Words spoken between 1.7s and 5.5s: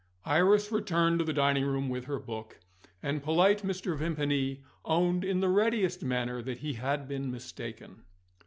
with her book; and polite Mr. Vimpany owned in the